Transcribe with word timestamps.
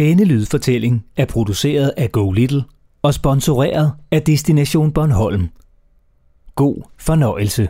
Denne 0.00 0.24
lydfortælling 0.24 1.06
er 1.16 1.24
produceret 1.24 1.92
af 1.96 2.12
Go 2.12 2.30
Little 2.30 2.64
og 3.02 3.14
sponsoreret 3.14 3.92
af 4.10 4.22
Destination 4.22 4.92
Bornholm. 4.92 5.48
God 6.54 6.82
fornøjelse. 6.98 7.68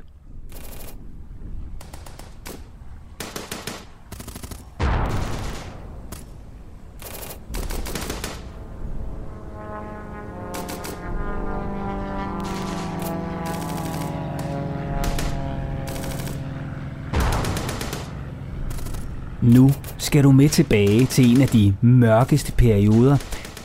Nu 19.54 19.70
skal 19.98 20.24
du 20.24 20.32
med 20.32 20.48
tilbage 20.48 21.06
til 21.06 21.30
en 21.30 21.42
af 21.42 21.48
de 21.48 21.74
mørkeste 21.80 22.52
perioder 22.52 23.16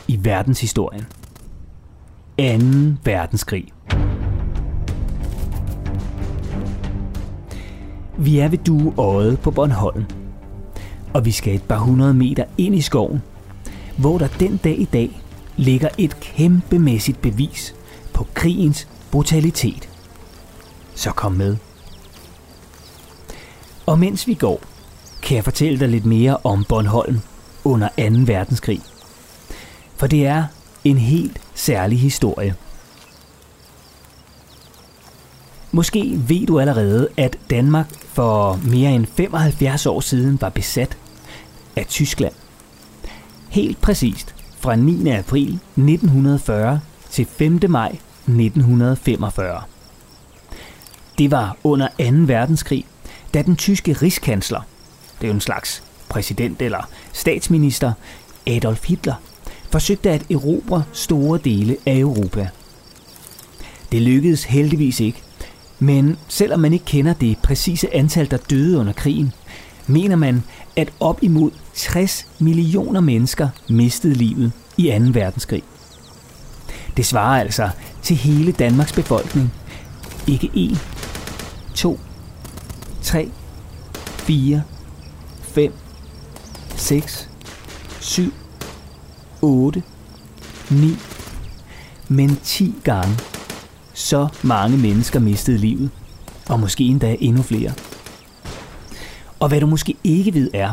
i 0.08 0.18
verdenshistorien. 0.22 1.06
2. 2.38 3.00
verdenskrig. 3.04 3.72
Vi 8.18 8.38
er 8.38 8.48
ved 8.48 8.58
Dueøjet 8.58 9.40
på 9.40 9.50
Bornholm, 9.50 10.04
og 11.14 11.24
vi 11.24 11.30
skal 11.30 11.54
et 11.54 11.62
par 11.62 11.78
hundrede 11.78 12.14
meter 12.14 12.44
ind 12.58 12.74
i 12.74 12.80
skoven, 12.80 13.22
hvor 13.98 14.18
der 14.18 14.28
den 14.40 14.56
dag 14.56 14.78
i 14.78 14.84
dag 14.84 15.22
ligger 15.56 15.88
et 15.98 16.20
kæmpemæssigt 16.20 17.22
bevis 17.22 17.74
på 18.12 18.26
krigens 18.34 18.88
brutalitet. 19.10 19.88
Så 20.94 21.10
kom 21.10 21.32
med. 21.32 21.56
Og 23.86 23.98
mens 23.98 24.26
vi 24.26 24.34
går, 24.34 24.60
kan 25.26 25.36
jeg 25.36 25.44
fortælle 25.44 25.80
dig 25.80 25.88
lidt 25.88 26.04
mere 26.04 26.36
om 26.44 26.64
Bornholm 26.68 27.20
under 27.64 27.88
2. 27.88 27.92
verdenskrig. 28.32 28.80
For 29.96 30.06
det 30.06 30.26
er 30.26 30.44
en 30.84 30.98
helt 30.98 31.40
særlig 31.54 32.00
historie. 32.00 32.54
Måske 35.72 36.20
ved 36.28 36.46
du 36.46 36.60
allerede, 36.60 37.08
at 37.16 37.38
Danmark 37.50 37.86
for 38.04 38.60
mere 38.64 38.92
end 38.92 39.06
75 39.06 39.86
år 39.86 40.00
siden 40.00 40.40
var 40.40 40.48
besat 40.48 40.96
af 41.76 41.86
Tyskland. 41.86 42.34
Helt 43.48 43.80
præcist 43.80 44.34
fra 44.58 44.76
9. 44.76 45.08
april 45.10 45.48
1940 45.48 46.80
til 47.10 47.26
5. 47.26 47.60
maj 47.68 47.88
1945. 47.88 49.62
Det 51.18 51.30
var 51.30 51.56
under 51.64 51.88
2. 51.88 52.04
verdenskrig, 52.04 52.84
da 53.34 53.42
den 53.42 53.56
tyske 53.56 53.92
rigskansler– 53.92 54.60
det 55.20 55.24
er 55.24 55.28
jo 55.28 55.34
en 55.34 55.40
slags 55.40 55.82
præsident 56.08 56.62
eller 56.62 56.88
statsminister, 57.12 57.92
Adolf 58.46 58.84
Hitler, 58.84 59.14
forsøgte 59.70 60.10
at 60.10 60.30
erobre 60.30 60.84
store 60.92 61.38
dele 61.44 61.76
af 61.86 61.98
Europa. 61.98 62.48
Det 63.92 64.02
lykkedes 64.02 64.44
heldigvis 64.44 65.00
ikke, 65.00 65.22
men 65.78 66.18
selvom 66.28 66.60
man 66.60 66.72
ikke 66.72 66.84
kender 66.84 67.12
det 67.12 67.38
præcise 67.42 67.94
antal, 67.94 68.30
der 68.30 68.36
døde 68.36 68.78
under 68.78 68.92
krigen, 68.92 69.32
mener 69.86 70.16
man, 70.16 70.42
at 70.76 70.92
op 71.00 71.18
imod 71.22 71.50
60 71.74 72.26
millioner 72.38 73.00
mennesker 73.00 73.48
mistede 73.68 74.14
livet 74.14 74.52
i 74.76 74.98
2. 74.98 75.04
verdenskrig. 75.12 75.62
Det 76.96 77.06
svarer 77.06 77.40
altså 77.40 77.70
til 78.02 78.16
hele 78.16 78.52
Danmarks 78.52 78.92
befolkning. 78.92 79.52
Ikke 80.26 80.50
1, 80.54 80.78
2, 81.74 82.00
3, 83.02 83.30
4, 84.18 84.62
5, 85.56 85.72
6, 86.76 87.30
7, 88.00 88.32
8, 89.42 89.82
9, 90.70 90.96
men 92.08 92.36
10 92.36 92.74
gange 92.84 93.18
så 93.94 94.28
mange 94.42 94.76
mennesker 94.76 95.20
mistede 95.20 95.58
livet, 95.58 95.90
og 96.48 96.60
måske 96.60 96.84
endda 96.84 97.16
endnu 97.20 97.42
flere. 97.42 97.72
Og 99.40 99.48
hvad 99.48 99.60
du 99.60 99.66
måske 99.66 99.96
ikke 100.04 100.34
ved 100.34 100.50
er, 100.54 100.72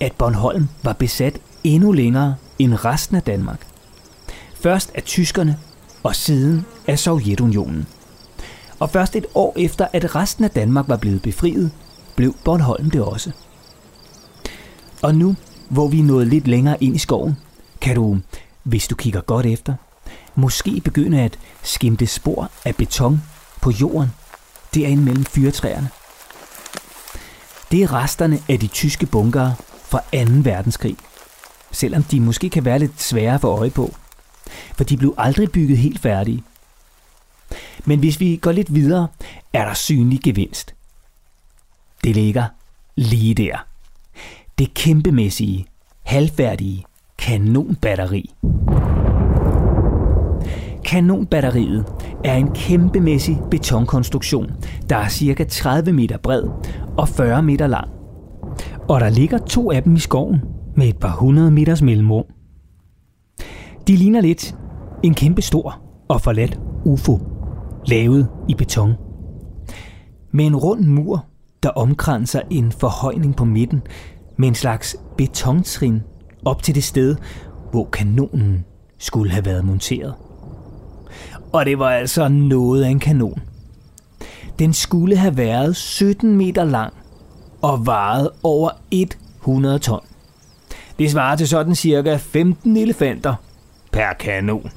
at 0.00 0.12
Bornholm 0.12 0.68
var 0.82 0.92
besat 0.92 1.38
endnu 1.64 1.92
længere 1.92 2.34
end 2.58 2.84
resten 2.84 3.16
af 3.16 3.22
Danmark. 3.22 3.66
Først 4.54 4.90
af 4.94 5.02
tyskerne, 5.02 5.58
og 6.02 6.16
siden 6.16 6.66
af 6.86 6.98
Sovjetunionen. 6.98 7.86
Og 8.78 8.90
først 8.90 9.16
et 9.16 9.26
år 9.34 9.54
efter, 9.56 9.86
at 9.92 10.14
resten 10.14 10.44
af 10.44 10.50
Danmark 10.50 10.88
var 10.88 10.96
blevet 10.96 11.22
befriet, 11.22 11.70
blev 12.16 12.34
Bornholm 12.44 12.90
det 12.90 13.02
også. 13.02 13.32
Og 15.02 15.14
nu, 15.14 15.36
hvor 15.68 15.88
vi 15.88 16.00
er 16.00 16.04
nået 16.04 16.26
lidt 16.26 16.48
længere 16.48 16.82
ind 16.82 16.96
i 16.96 16.98
skoven, 16.98 17.36
kan 17.80 17.94
du, 17.94 18.18
hvis 18.62 18.88
du 18.88 18.94
kigger 18.94 19.20
godt 19.20 19.46
efter, 19.46 19.74
måske 20.34 20.80
begynde 20.84 21.20
at 21.20 21.38
skimte 21.62 22.06
spor 22.06 22.50
af 22.64 22.76
beton 22.76 23.22
på 23.60 23.70
jorden 23.70 24.08
derinde 24.74 25.02
mellem 25.02 25.24
fyrtræerne. 25.24 25.90
Det 27.70 27.82
er 27.82 27.92
resterne 27.92 28.38
af 28.48 28.60
de 28.60 28.66
tyske 28.66 29.06
bunkere 29.06 29.54
fra 29.82 29.98
2. 29.98 30.32
verdenskrig, 30.42 30.96
selvom 31.70 32.02
de 32.02 32.20
måske 32.20 32.50
kan 32.50 32.64
være 32.64 32.78
lidt 32.78 33.02
svære 33.02 33.38
for 33.38 33.56
øje 33.56 33.70
på, 33.70 33.94
for 34.74 34.84
de 34.84 34.96
blev 34.96 35.14
aldrig 35.18 35.50
bygget 35.50 35.78
helt 35.78 35.98
færdige. 35.98 36.44
Men 37.84 37.98
hvis 37.98 38.20
vi 38.20 38.36
går 38.36 38.52
lidt 38.52 38.74
videre, 38.74 39.08
er 39.52 39.64
der 39.64 39.74
synlig 39.74 40.20
gevinst. 40.22 40.74
Det 42.04 42.14
ligger 42.14 42.44
lige 42.96 43.34
der 43.34 43.66
det 44.58 44.74
kæmpemæssige, 44.74 45.66
halvfærdige 46.04 46.84
kanonbatteri. 47.18 48.30
Kanonbatteriet 50.84 51.84
er 52.24 52.34
en 52.34 52.50
kæmpemæssig 52.54 53.38
betonkonstruktion, 53.50 54.50
der 54.90 54.96
er 54.96 55.08
cirka 55.08 55.44
30 55.44 55.92
meter 55.92 56.18
bred 56.18 56.42
og 56.98 57.08
40 57.08 57.42
meter 57.42 57.66
lang. 57.66 57.88
Og 58.88 59.00
der 59.00 59.08
ligger 59.08 59.38
to 59.38 59.70
af 59.70 59.82
dem 59.82 59.94
i 59.94 59.98
skoven 59.98 60.40
med 60.76 60.88
et 60.88 60.96
par 60.96 61.16
hundrede 61.16 61.50
meters 61.50 61.82
mellemrum. 61.82 62.24
De 63.88 63.96
ligner 63.96 64.20
lidt 64.20 64.56
en 65.02 65.14
kæmpe 65.14 65.42
stor 65.42 65.80
og 66.08 66.20
forladt 66.20 66.60
UFO, 66.84 67.18
lavet 67.86 68.28
i 68.48 68.54
beton. 68.54 68.94
Med 70.32 70.46
en 70.46 70.56
rund 70.56 70.84
mur, 70.84 71.24
der 71.62 71.68
omkranser 71.68 72.40
en 72.50 72.72
forhøjning 72.72 73.36
på 73.36 73.44
midten, 73.44 73.82
med 74.36 74.48
en 74.48 74.54
slags 74.54 74.96
betontrin 75.16 76.02
op 76.44 76.62
til 76.62 76.74
det 76.74 76.84
sted, 76.84 77.16
hvor 77.70 77.84
kanonen 77.84 78.64
skulle 78.98 79.32
have 79.32 79.44
været 79.44 79.64
monteret. 79.64 80.14
Og 81.52 81.66
det 81.66 81.78
var 81.78 81.90
altså 81.90 82.28
noget 82.28 82.84
af 82.84 82.88
en 82.88 83.00
kanon. 83.00 83.42
Den 84.58 84.72
skulle 84.72 85.16
have 85.16 85.36
været 85.36 85.76
17 85.76 86.36
meter 86.36 86.64
lang 86.64 86.92
og 87.62 87.86
vejet 87.86 88.30
over 88.42 88.70
100 88.90 89.78
ton. 89.78 90.00
Det 90.98 91.10
svarer 91.10 91.36
til 91.36 91.48
sådan 91.48 91.74
cirka 91.74 92.16
15 92.16 92.76
elefanter 92.76 93.34
per 93.92 94.12
kanon. 94.20 94.70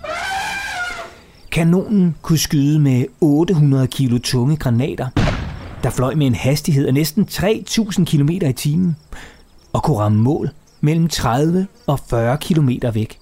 Kanonen 1.51 2.15
kunne 2.21 2.37
skyde 2.37 2.79
med 2.79 3.05
800 3.21 3.87
kilo 3.87 4.17
tunge 4.17 4.57
granater, 4.57 5.07
der 5.83 5.89
fløj 5.89 6.15
med 6.15 6.27
en 6.27 6.35
hastighed 6.35 6.87
af 6.87 6.93
næsten 6.93 7.25
3000 7.25 8.07
km 8.07 8.29
i 8.29 8.53
timen 8.53 8.95
og 9.73 9.83
kunne 9.83 9.97
ramme 9.97 10.21
mål 10.21 10.49
mellem 10.81 11.07
30 11.07 11.67
og 11.87 11.99
40 12.09 12.37
km 12.37 12.69
væk. 12.93 13.19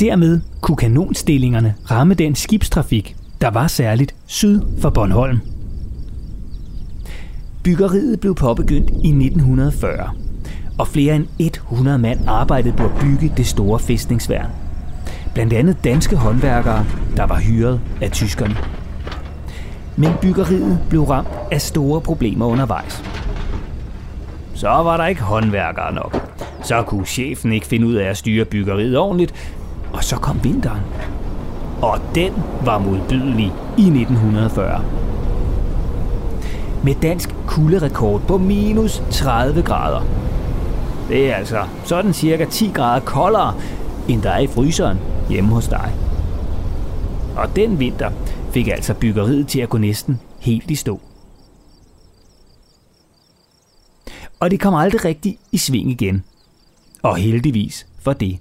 Dermed 0.00 0.40
kunne 0.60 0.76
kanonstillingerne 0.76 1.74
ramme 1.90 2.14
den 2.14 2.34
skibstrafik, 2.34 3.16
der 3.40 3.50
var 3.50 3.66
særligt 3.66 4.14
syd 4.26 4.62
for 4.78 4.90
Bornholm. 4.90 5.38
Byggeriet 7.62 8.20
blev 8.20 8.34
påbegyndt 8.34 8.90
i 8.90 9.08
1940, 9.08 10.10
og 10.78 10.88
flere 10.88 11.14
end 11.14 11.26
100 11.38 11.98
mand 11.98 12.20
arbejdede 12.26 12.76
på 12.76 12.84
at 12.84 12.90
bygge 13.00 13.32
det 13.36 13.46
store 13.46 13.78
fæstningsværn. 13.78 14.50
Blandt 15.34 15.52
andet 15.52 15.84
danske 15.84 16.16
håndværkere, 16.16 16.84
der 17.16 17.24
var 17.26 17.40
hyret 17.40 17.80
af 18.02 18.10
tyskerne. 18.10 18.56
Men 19.96 20.10
byggeriet 20.22 20.78
blev 20.88 21.02
ramt 21.02 21.28
af 21.52 21.60
store 21.60 22.00
problemer 22.00 22.46
undervejs. 22.46 23.17
Så 24.58 24.68
var 24.68 24.96
der 24.96 25.06
ikke 25.06 25.22
håndværkere 25.22 25.92
nok. 25.92 26.30
Så 26.62 26.82
kunne 26.82 27.06
chefen 27.06 27.52
ikke 27.52 27.66
finde 27.66 27.86
ud 27.86 27.94
af 27.94 28.10
at 28.10 28.16
styre 28.16 28.44
byggeriet 28.44 28.98
ordentligt, 28.98 29.34
og 29.92 30.04
så 30.04 30.16
kom 30.16 30.44
vinteren. 30.44 30.80
Og 31.82 31.98
den 32.14 32.32
var 32.64 32.78
modbydelig 32.78 33.52
i 33.78 33.82
1940. 33.82 34.84
Med 36.84 36.94
dansk 37.02 37.34
kulderekord 37.46 38.20
på 38.20 38.38
minus 38.38 39.02
30 39.10 39.62
grader. 39.62 40.06
Det 41.08 41.30
er 41.30 41.34
altså 41.34 41.64
sådan 41.84 42.12
cirka 42.12 42.44
10 42.44 42.70
grader 42.74 43.00
koldere, 43.00 43.54
end 44.08 44.22
der 44.22 44.30
er 44.30 44.38
i 44.38 44.46
fryseren 44.46 44.98
hjemme 45.28 45.50
hos 45.50 45.68
dig. 45.68 45.92
Og 47.36 47.56
den 47.56 47.80
vinter 47.80 48.10
fik 48.52 48.68
altså 48.68 48.94
byggeriet 48.94 49.48
til 49.48 49.60
at 49.60 49.68
gå 49.68 49.78
næsten 49.78 50.20
helt 50.40 50.70
i 50.70 50.74
stå. 50.74 51.00
Og 54.40 54.50
det 54.50 54.60
kom 54.60 54.74
aldrig 54.74 55.04
rigtigt 55.04 55.36
i 55.52 55.56
sving 55.56 55.90
igen. 55.90 56.24
Og 57.02 57.16
heldigvis 57.16 57.86
for 58.00 58.12
det. 58.12 58.38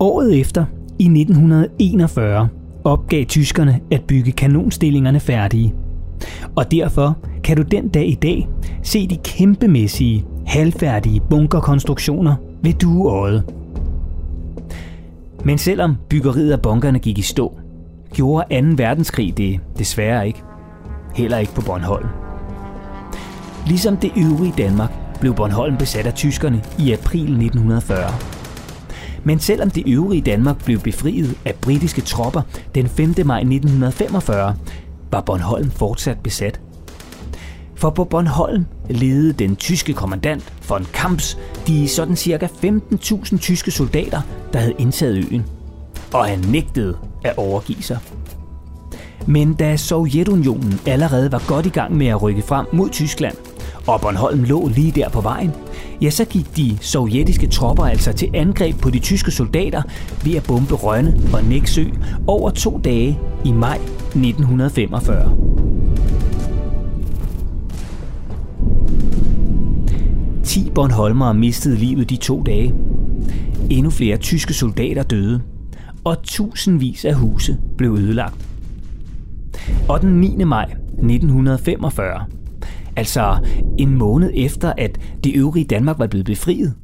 Året 0.00 0.40
efter, 0.40 0.64
i 0.98 1.04
1941, 1.04 2.48
opgav 2.84 3.24
tyskerne 3.24 3.80
at 3.90 4.02
bygge 4.08 4.32
kanonstillingerne 4.32 5.20
færdige. 5.20 5.74
Og 6.56 6.70
derfor 6.70 7.18
kan 7.44 7.56
du 7.56 7.62
den 7.62 7.88
dag 7.88 8.08
i 8.08 8.14
dag 8.14 8.48
se 8.82 9.08
de 9.08 9.16
kæmpemæssige, 9.16 10.24
halvfærdige 10.46 11.20
bunkerkonstruktioner 11.30 12.34
ved 12.62 12.72
dueøjet. 12.72 13.54
Men 15.44 15.58
selvom 15.58 15.96
byggeriet 16.08 16.52
af 16.52 16.62
bunkerne 16.62 16.98
gik 16.98 17.18
i 17.18 17.22
stå, 17.22 17.58
gjorde 18.14 18.60
2. 18.60 18.66
verdenskrig 18.76 19.36
det 19.36 19.60
desværre 19.78 20.26
ikke. 20.26 20.42
Heller 21.14 21.38
ikke 21.38 21.54
på 21.54 21.60
Bornholm. 21.60 22.27
Ligesom 23.68 23.96
det 23.96 24.12
øvrige 24.16 24.54
Danmark 24.58 24.90
blev 25.20 25.34
Bornholm 25.34 25.76
besat 25.76 26.06
af 26.06 26.14
tyskerne 26.14 26.62
i 26.78 26.92
april 26.92 27.22
1940. 27.22 28.14
Men 29.24 29.38
selvom 29.38 29.70
det 29.70 29.82
øvrige 29.86 30.22
Danmark 30.22 30.64
blev 30.64 30.80
befriet 30.80 31.34
af 31.44 31.54
britiske 31.54 32.00
tropper 32.00 32.42
den 32.74 32.88
5. 32.88 33.14
maj 33.24 33.38
1945, 33.38 34.56
var 35.12 35.20
Bornholm 35.20 35.70
fortsat 35.70 36.18
besat. 36.18 36.60
For 37.74 37.90
på 37.90 38.04
Bornholm 38.04 38.64
ledede 38.90 39.32
den 39.32 39.56
tyske 39.56 39.92
kommandant 39.92 40.52
von 40.68 40.86
Kamps 40.94 41.38
de 41.66 41.88
sådan 41.88 42.16
cirka 42.16 42.46
15.000 42.46 43.38
tyske 43.38 43.70
soldater, 43.70 44.20
der 44.52 44.58
havde 44.58 44.74
indtaget 44.78 45.26
øen. 45.30 45.44
Og 46.12 46.24
han 46.24 46.38
nægtede 46.38 46.96
at 47.24 47.38
overgive 47.38 47.82
sig. 47.82 47.98
Men 49.26 49.54
da 49.54 49.76
Sovjetunionen 49.76 50.80
allerede 50.86 51.32
var 51.32 51.42
godt 51.48 51.66
i 51.66 51.68
gang 51.68 51.96
med 51.96 52.06
at 52.06 52.22
rykke 52.22 52.42
frem 52.42 52.66
mod 52.72 52.88
Tyskland, 52.88 53.36
og 53.88 54.00
Bornholm 54.00 54.42
lå 54.42 54.68
lige 54.68 54.92
der 54.92 55.08
på 55.08 55.20
vejen, 55.20 55.50
ja, 56.02 56.10
så 56.10 56.24
gik 56.24 56.56
de 56.56 56.78
sovjetiske 56.80 57.46
tropper 57.46 57.84
altså 57.84 58.12
til 58.12 58.28
angreb 58.34 58.76
på 58.76 58.90
de 58.90 58.98
tyske 58.98 59.30
soldater 59.30 59.82
ved 60.24 60.34
at 60.34 60.44
bombe 60.48 60.74
Rønne 60.74 61.20
og 61.32 61.44
Næksø 61.44 61.84
over 62.26 62.50
to 62.50 62.80
dage 62.84 63.20
i 63.44 63.52
maj 63.52 63.76
1945. 63.76 65.36
Ti 70.44 70.70
Bornholmere 70.74 71.34
mistede 71.34 71.76
livet 71.76 72.10
de 72.10 72.16
to 72.16 72.42
dage. 72.42 72.74
Endnu 73.70 73.90
flere 73.90 74.16
tyske 74.16 74.54
soldater 74.54 75.02
døde, 75.02 75.42
og 76.04 76.22
tusindvis 76.22 77.04
af 77.04 77.14
huse 77.14 77.58
blev 77.76 77.90
ødelagt. 77.90 78.46
Og 79.88 80.00
den 80.00 80.20
9. 80.20 80.44
maj 80.44 80.64
1945 80.64 82.37
Altså 82.98 83.36
en 83.78 83.94
måned 83.94 84.30
efter, 84.34 84.72
at 84.78 84.98
det 85.24 85.32
øvrige 85.36 85.64
Danmark 85.64 85.98
var 85.98 86.06
blevet 86.06 86.26
befriet, 86.26 86.74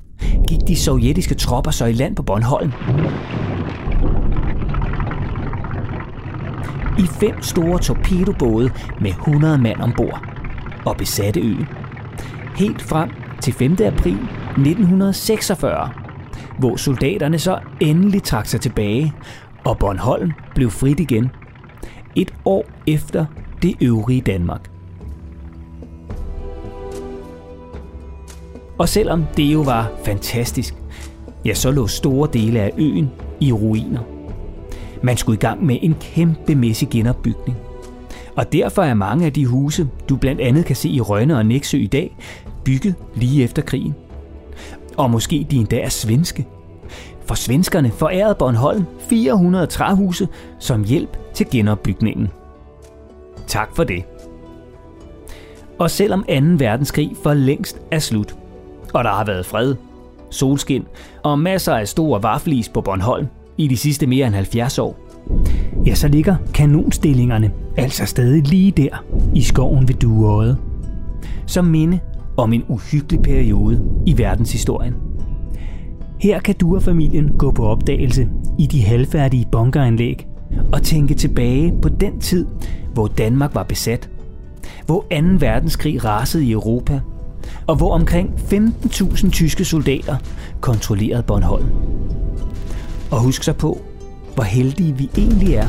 gik 0.48 0.58
de 0.68 0.76
sovjetiske 0.76 1.34
tropper 1.34 1.70
så 1.70 1.84
i 1.84 1.92
land 1.92 2.16
på 2.16 2.22
Bornholm. 2.22 2.72
I 6.98 7.06
fem 7.06 7.42
store 7.42 7.78
torpedobåde 7.78 8.70
med 9.00 9.10
100 9.10 9.58
mand 9.58 9.80
ombord 9.80 10.24
og 10.86 10.96
besatte 10.96 11.40
øen. 11.40 11.66
Helt 12.56 12.82
frem 12.82 13.10
til 13.40 13.52
5. 13.52 13.72
april 13.72 14.18
1946, 14.48 15.90
hvor 16.58 16.76
soldaterne 16.76 17.38
så 17.38 17.58
endelig 17.80 18.22
trak 18.22 18.46
sig 18.46 18.60
tilbage, 18.60 19.12
og 19.64 19.78
Bornholm 19.78 20.32
blev 20.54 20.70
frit 20.70 21.00
igen. 21.00 21.30
Et 22.16 22.34
år 22.44 22.64
efter 22.86 23.26
det 23.62 23.74
øvrige 23.80 24.20
Danmark. 24.20 24.73
Og 28.78 28.88
selvom 28.88 29.24
det 29.36 29.42
jo 29.42 29.60
var 29.60 29.90
fantastisk, 30.04 30.74
ja, 31.44 31.54
så 31.54 31.70
lå 31.70 31.86
store 31.86 32.28
dele 32.32 32.60
af 32.60 32.72
øen 32.78 33.10
i 33.40 33.52
ruiner. 33.52 34.00
Man 35.02 35.16
skulle 35.16 35.36
i 35.36 35.40
gang 35.40 35.66
med 35.66 35.78
en 35.82 35.96
kæmpemæssig 36.00 36.88
genopbygning. 36.88 37.56
Og 38.36 38.52
derfor 38.52 38.82
er 38.82 38.94
mange 38.94 39.26
af 39.26 39.32
de 39.32 39.46
huse, 39.46 39.88
du 40.08 40.16
blandt 40.16 40.40
andet 40.40 40.64
kan 40.64 40.76
se 40.76 40.88
i 40.88 41.00
Rønne 41.00 41.36
og 41.36 41.46
Næksø 41.46 41.78
i 41.78 41.86
dag, 41.86 42.16
bygget 42.64 42.94
lige 43.14 43.44
efter 43.44 43.62
krigen. 43.62 43.94
Og 44.96 45.10
måske 45.10 45.46
de 45.50 45.56
endda 45.56 45.80
er 45.80 45.88
svenske. 45.88 46.46
For 47.26 47.34
svenskerne 47.34 47.90
forærede 47.90 48.34
Bornholm 48.34 48.84
400 49.08 49.66
træhuse 49.66 50.28
som 50.58 50.84
hjælp 50.84 51.16
til 51.34 51.46
genopbygningen. 51.50 52.28
Tak 53.46 53.76
for 53.76 53.84
det. 53.84 54.04
Og 55.78 55.90
selvom 55.90 56.22
2. 56.22 56.34
verdenskrig 56.58 57.12
for 57.22 57.34
længst 57.34 57.80
er 57.90 57.98
slut, 57.98 58.36
og 58.94 59.04
der 59.04 59.10
har 59.10 59.24
været 59.24 59.46
fred, 59.46 59.74
solskin 60.30 60.84
og 61.22 61.38
masser 61.38 61.74
af 61.74 61.88
store 61.88 62.22
vaflis 62.22 62.68
på 62.68 62.80
Bornholm 62.80 63.26
i 63.58 63.68
de 63.68 63.76
sidste 63.76 64.06
mere 64.06 64.26
end 64.26 64.34
70 64.34 64.78
år, 64.78 64.96
ja, 65.86 65.94
så 65.94 66.08
ligger 66.08 66.36
kanonstillingerne 66.54 67.52
altså 67.76 68.06
stadig 68.06 68.48
lige 68.48 68.70
der 68.70 69.04
i 69.34 69.42
skoven 69.42 69.88
ved 69.88 69.94
Dueøjet. 69.94 70.58
Som 71.46 71.64
minde 71.64 71.98
om 72.36 72.52
en 72.52 72.64
uhyggelig 72.68 73.22
periode 73.22 73.84
i 74.06 74.18
verdenshistorien. 74.18 74.94
Her 76.20 76.40
kan 76.40 76.54
du 76.54 76.76
og 76.76 76.82
familien 76.82 77.28
gå 77.38 77.50
på 77.50 77.66
opdagelse 77.66 78.28
i 78.58 78.66
de 78.66 78.82
halvfærdige 78.82 79.46
bunkeranlæg 79.52 80.26
og 80.72 80.82
tænke 80.82 81.14
tilbage 81.14 81.74
på 81.82 81.88
den 81.88 82.20
tid, 82.20 82.46
hvor 82.92 83.06
Danmark 83.06 83.54
var 83.54 83.62
besat, 83.62 84.10
hvor 84.86 85.00
2. 85.00 85.06
verdenskrig 85.38 86.04
rasede 86.04 86.44
i 86.44 86.52
Europa 86.52 87.00
og 87.66 87.76
hvor 87.76 87.94
omkring 87.94 88.34
15.000 88.34 89.30
tyske 89.30 89.64
soldater 89.64 90.16
kontrollerede 90.60 91.22
Bornholm. 91.22 91.66
Og 93.10 93.20
husk 93.20 93.42
så 93.42 93.52
på, 93.52 93.80
hvor 94.34 94.44
heldige 94.44 94.96
vi 94.96 95.10
egentlig 95.18 95.54
er, 95.54 95.66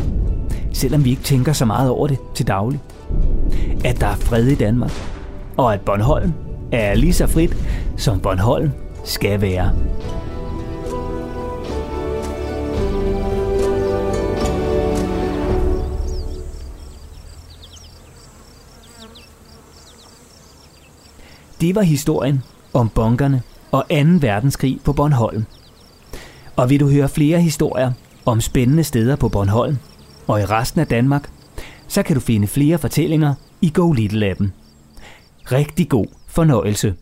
selvom 0.74 1.06
vi 1.06 1.10
ikke 1.10 1.24
tænker 1.24 1.54
så 1.54 1.66
meget 1.66 1.90
over 1.90 2.08
det 2.08 2.18
til 2.36 2.48
daglig. 2.48 2.80
At 3.84 4.02
der 4.02 4.08
er 4.08 4.16
fred 4.16 4.48
i 4.48 4.56
Danmark, 4.56 4.92
og 5.58 5.74
at 5.74 5.82
Bornholm 5.82 6.34
er 6.72 6.96
lige 6.96 7.14
så 7.14 7.28
frit, 7.28 7.58
som 7.98 8.20
Bornholm 8.20 8.72
skal 9.04 9.42
være. 9.42 9.72
Det 21.66 21.76
var 21.76 21.82
historien 21.82 22.44
om 22.74 22.90
bunkerne 22.90 23.42
og 23.72 23.86
2. 23.90 23.96
verdenskrig 24.20 24.80
på 24.84 24.94
Bornholm. 24.94 25.46
Og 26.56 26.70
vil 26.70 26.80
du 26.80 26.90
høre 26.90 27.10
flere 27.10 27.42
historier 27.42 27.92
om 28.26 28.42
spændende 28.42 28.84
steder 28.84 29.16
på 29.16 29.30
Bornholm 29.30 29.78
og 30.28 30.42
i 30.42 30.46
resten 30.46 30.82
af 30.82 30.88
Danmark, 30.88 31.30
så 31.88 32.04
kan 32.04 32.16
du 32.16 32.20
finde 32.20 32.48
flere 32.48 32.78
fortællinger 32.78 33.34
i 33.62 33.72
Go 33.74 33.92
Little 33.92 34.30
appen. 34.30 34.54
Rigtig 35.52 35.90
god 35.90 36.06
fornøjelse. 36.28 36.96